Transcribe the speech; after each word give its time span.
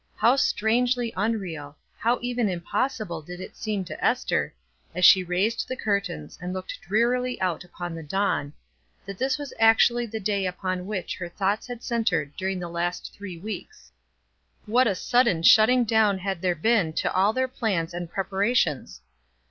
How 0.15 0.35
strangely 0.35 1.13
unreal, 1.15 1.77
how 1.99 2.17
even 2.23 2.49
impossible 2.49 3.21
did 3.21 3.39
it 3.39 3.55
seem 3.55 3.85
to 3.85 4.03
Ester, 4.03 4.51
as 4.95 5.05
she 5.05 5.23
raised 5.23 5.67
the 5.67 5.75
curtains 5.75 6.39
and 6.41 6.51
looked 6.53 6.81
drearily 6.81 7.39
out 7.39 7.63
upon 7.63 7.93
the 7.93 8.01
dawn, 8.01 8.51
that 9.05 9.19
this 9.19 9.37
was 9.37 9.53
actually 9.59 10.07
the 10.07 10.19
day 10.19 10.47
upon 10.47 10.87
which 10.87 11.17
her 11.17 11.29
thoughts 11.29 11.67
had 11.67 11.83
centered 11.83 12.35
during 12.35 12.57
the 12.59 12.67
last 12.67 13.13
three 13.13 13.37
weeks 13.37 13.91
What 14.65 14.87
a 14.87 14.95
sudden 14.95 15.43
shutting 15.43 15.83
down 15.83 16.17
had 16.17 16.41
there 16.41 16.55
been 16.55 16.93
to 16.93 17.13
all 17.13 17.31
their 17.31 17.47
plans 17.47 17.93
and 17.93 18.09
preparations! 18.09 19.01